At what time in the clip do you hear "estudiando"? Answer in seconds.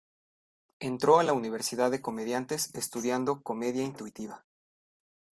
2.73-3.43